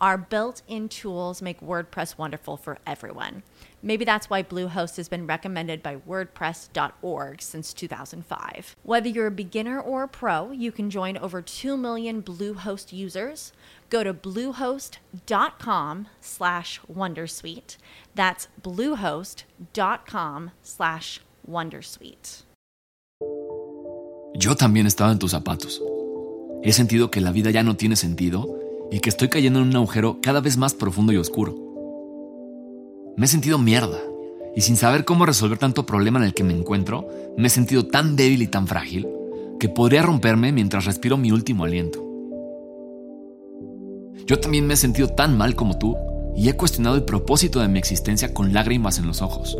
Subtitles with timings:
[0.00, 3.42] Our built in tools make WordPress wonderful for everyone.
[3.82, 8.76] Maybe that's why Bluehost has been recommended by WordPress.org since 2005.
[8.84, 13.52] Whether you're a beginner or a pro, you can join over 2 million Bluehost users.
[13.90, 17.76] Go to bluehost.com slash Wondersuite.
[18.14, 22.42] That's bluehost.com slash Wondersuite.
[24.34, 25.80] Yo también estaba en tus zapatos.
[26.62, 29.76] He sentido que la vida ya no tiene sentido y que estoy cayendo en un
[29.76, 31.54] agujero cada vez más profundo y oscuro.
[33.16, 33.98] Me he sentido mierda
[34.54, 37.86] y sin saber cómo resolver tanto problema en el que me encuentro, me he sentido
[37.86, 39.06] tan débil y tan frágil
[39.58, 42.04] que podría romperme mientras respiro mi último aliento.
[44.26, 45.96] Yo también me he sentido tan mal como tú
[46.36, 49.56] y he cuestionado el propósito de mi existencia con lágrimas en los ojos.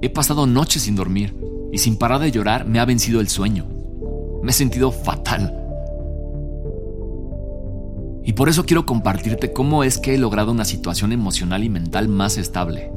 [0.00, 1.34] He pasado noches sin dormir
[1.72, 3.66] y sin parar de llorar me ha vencido el sueño.
[4.42, 5.67] Me he sentido fatal
[8.28, 12.08] y por eso quiero compartirte cómo es que he logrado una situación emocional y mental
[12.08, 12.92] más estable.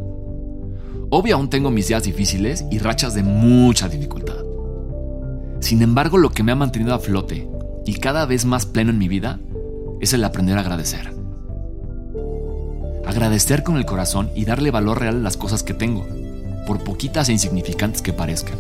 [1.10, 4.44] Obvio aún tengo mis días difíciles y rachas de mucha dificultad.
[5.62, 7.48] Sin embargo, lo que me ha mantenido a flote
[7.86, 9.40] y cada vez más pleno en mi vida
[10.02, 11.14] es el aprender a agradecer.
[13.06, 16.06] Agradecer con el corazón y darle valor real a las cosas que tengo,
[16.68, 18.60] por poquitas e insignificantes que parezcan.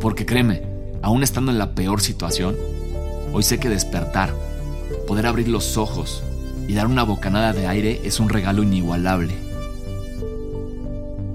[0.00, 0.62] Porque créeme,
[1.02, 2.56] aún estando en la peor situación,
[3.34, 4.32] hoy sé que despertar
[5.06, 6.22] poder abrir los ojos
[6.68, 9.34] y dar una bocanada de aire es un regalo inigualable.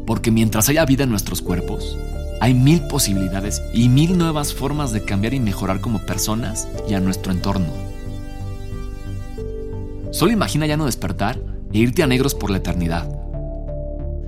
[0.06, 1.98] Porque mientras haya vida en nuestros cuerpos,
[2.40, 7.00] hay mil posibilidades y mil nuevas formas de cambiar y mejorar como personas y a
[7.00, 7.68] nuestro entorno.
[10.12, 11.40] Solo imagina ya no despertar
[11.72, 13.10] e irte a negros por la eternidad.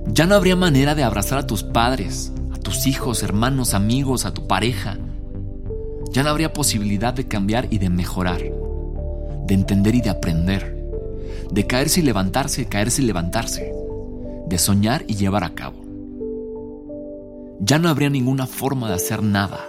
[0.08, 4.34] Ya no habría manera de abrazar a tus padres, a tus hijos, hermanos, amigos, a
[4.34, 4.98] tu pareja.
[6.10, 8.40] Ya no habría posibilidad de cambiar y de mejorar
[9.46, 10.76] de entender y de aprender,
[11.50, 13.72] de caerse y levantarse, caerse y levantarse,
[14.46, 15.84] de soñar y llevar a cabo.
[17.60, 19.60] Ya no habría ninguna forma de hacer nada.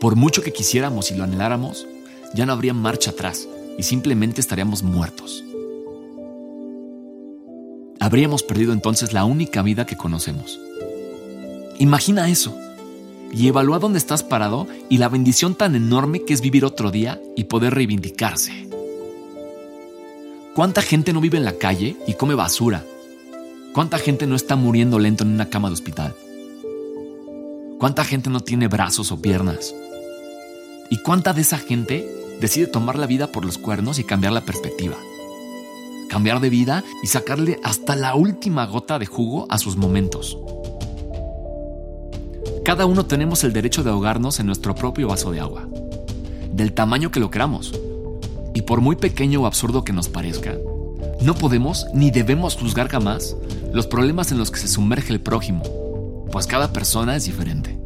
[0.00, 1.86] Por mucho que quisiéramos y lo anheláramos,
[2.34, 5.44] ya no habría marcha atrás y simplemente estaríamos muertos.
[7.98, 10.58] Habríamos perdido entonces la única vida que conocemos.
[11.78, 12.56] Imagina eso
[13.32, 17.20] y evalúa dónde estás parado y la bendición tan enorme que es vivir otro día
[17.36, 18.68] y poder reivindicarse.
[20.54, 22.84] ¿Cuánta gente no vive en la calle y come basura?
[23.72, 26.14] ¿Cuánta gente no está muriendo lento en una cama de hospital?
[27.78, 29.74] ¿Cuánta gente no tiene brazos o piernas?
[30.90, 32.04] ¿Y cuánta de esa gente
[32.40, 34.96] decide tomar la vida por los cuernos y cambiar la perspectiva?
[36.08, 40.36] Cambiar de vida y sacarle hasta la última gota de jugo a sus momentos.
[42.64, 45.68] Cada uno tenemos el derecho de ahogarnos en nuestro propio vaso de agua,
[46.52, 47.72] del tamaño que lo queramos.
[48.54, 50.54] Y por muy pequeño o absurdo que nos parezca,
[51.22, 53.36] no podemos ni debemos juzgar jamás
[53.72, 55.62] los problemas en los que se sumerge el prójimo,
[56.32, 57.78] pues cada persona es diferente.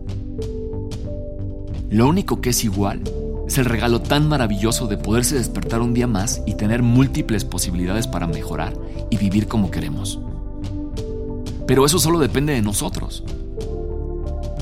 [1.91, 3.03] Lo único que es igual
[3.47, 8.07] es el regalo tan maravilloso de poderse despertar un día más y tener múltiples posibilidades
[8.07, 8.73] para mejorar
[9.11, 10.19] y vivir como queremos.
[11.67, 13.23] Pero eso solo depende de nosotros.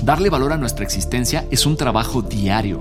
[0.02, 2.80] Darle valor a nuestra existencia es un trabajo diario,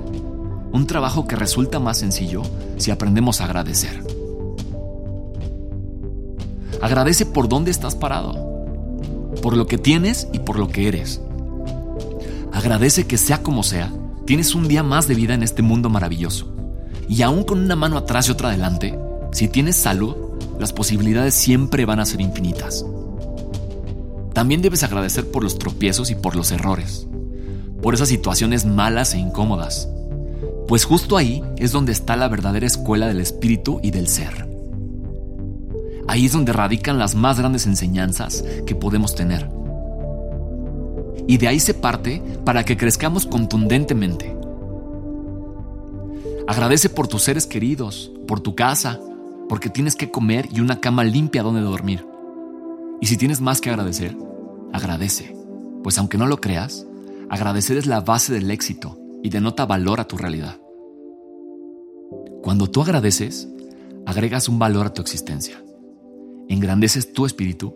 [0.72, 2.42] un trabajo que resulta más sencillo
[2.78, 4.04] si aprendemos a agradecer.
[6.82, 8.34] Agradece por dónde estás parado,
[9.44, 11.22] por lo que tienes y por lo que eres.
[12.52, 13.94] Agradece que sea como sea,
[14.26, 16.52] tienes un día más de vida en este mundo maravilloso.
[17.08, 18.98] Y aún con una mano atrás y otra adelante,
[19.32, 20.16] si tienes salud,
[20.60, 22.84] las posibilidades siempre van a ser infinitas.
[24.34, 27.08] También debes agradecer por los tropiezos y por los errores
[27.82, 29.90] por esas situaciones malas e incómodas.
[30.68, 34.48] Pues justo ahí es donde está la verdadera escuela del espíritu y del ser.
[36.08, 39.50] Ahí es donde radican las más grandes enseñanzas que podemos tener.
[41.28, 44.36] Y de ahí se parte para que crezcamos contundentemente.
[46.48, 49.00] Agradece por tus seres queridos, por tu casa,
[49.48, 52.06] porque tienes que comer y una cama limpia donde dormir.
[53.00, 54.18] Y si tienes más que agradecer,
[54.74, 55.36] agradece,
[55.84, 56.86] pues aunque no lo creas,
[57.32, 60.60] agradecer es la base del éxito y denota valor a tu realidad.
[62.44, 63.48] Cuando tú agradeces,
[64.06, 65.64] agregas un valor a tu existencia,
[66.50, 67.74] engrandeces tu espíritu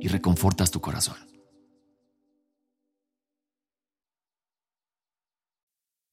[0.00, 1.16] y reconfortas tu corazón.